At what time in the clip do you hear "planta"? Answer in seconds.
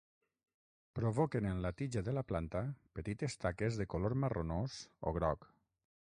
2.31-2.63